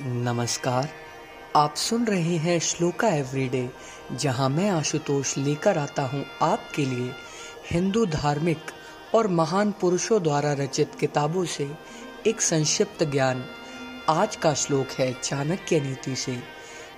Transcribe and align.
नमस्कार। 0.00 0.88
आप 1.56 1.74
सुन 1.74 2.04
रहे 2.06 2.36
हैं 2.36 2.58
श्लोका 2.58 3.08
एवरीडे, 3.08 3.70
जहाँ 4.12 4.48
मैं 4.48 4.70
आशुतोष 4.70 5.36
लेकर 5.38 5.78
आता 5.78 6.02
हूँ 6.02 6.24
आपके 6.42 6.86
लिए 6.86 7.12
हिंदू 7.70 8.06
धार्मिक 8.06 8.58
और 9.14 9.28
महान 9.28 9.72
पुरुषों 9.72 10.22
द्वारा 10.22 10.52
रचित 10.52 10.94
किताबों 10.94 11.44
से 11.44 11.70
एक 12.26 12.40
संक्षिप्त 12.40 13.04
ज्ञान। 13.04 13.44
आज 14.08 14.36
का 14.36 14.54
श्लोक 14.54 14.86
है 14.88 15.12
चाणक्य 15.12 15.80
नीति 15.80 16.16
से। 16.16 16.42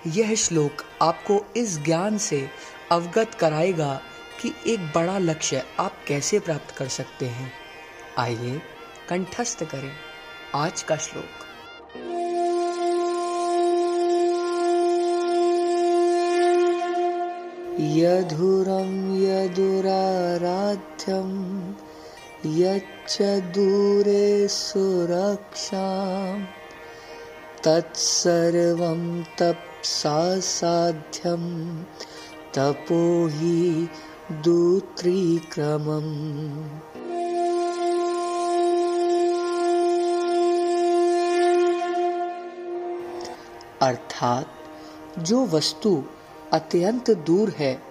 यह 0.07 0.35
श्लोक 0.35 0.85
आपको 1.03 1.45
इस 1.57 1.79
ज्ञान 1.79 2.19
से 2.19 2.49
अवगत 2.91 3.35
कराएगा 3.35 4.01
कि 4.43 4.55
एक 4.67 4.81
बड़ा 4.81 5.19
लक्ष्य 5.19 5.65
आप 5.81 5.97
कैसे 6.09 6.39
प्राप्त 6.39 6.71
कर 6.71 6.89
सकते 6.89 7.27
हैं। 7.27 7.53
आइए 8.19 8.63
कंठस्थ 9.09 9.65
करें 9.65 9.93
आज 10.55 10.83
का 10.83 10.97
श्लोक। 10.97 11.54
यधुरं 17.81 19.23
यदुराराध्यं 19.23 21.61
यच्च 22.47 23.23
दूरे 23.23 24.49
सुरक्षां। 24.49 26.45
तत्सर्वं 27.65 29.23
तप्सा 29.23 30.41
साध्यं 30.41 31.83
तपो 32.55 33.29
हि 33.29 33.89
दूत्रीक्रमम्। 34.33 36.69
अर्थात 43.83 44.47
जो 45.19 45.47
वस्तु 45.47 46.05
अत्यंत 46.55 47.11
दूर 47.11 47.51
है, 47.51 47.83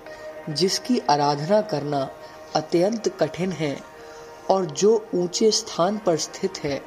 जिसकी 0.50 1.00
आराधना 1.00 1.62
करना 1.62 2.10
अत्यंत 2.56 3.08
कठिन 3.08 3.52
है, 3.52 3.80
और 4.50 4.66
जो 4.66 5.08
ऊँचे 5.16 5.52
स्थान 5.52 5.98
पर 5.98 6.18
स्थित 6.18 6.58
है, 6.64 6.82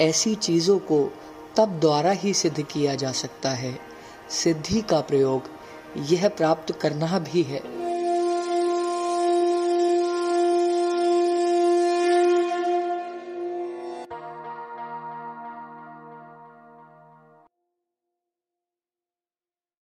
ऐसी 0.00 0.34
चीज़ों 0.34 0.78
को 0.78 1.12
तब 1.56 1.80
द्वारा 1.80 2.10
ही 2.10 2.34
सिद्ध 2.34 2.62
किया 2.62 2.94
जा 2.94 3.12
सकता 3.12 3.50
है। 3.50 3.78
सिद्धि 4.30 4.82
का 4.82 5.00
प्रयोग 5.00 5.42
यह 5.96 6.28
प्राप्त 6.28 6.80
करना 6.80 7.18
भी 7.18 7.42
है। 7.42 7.75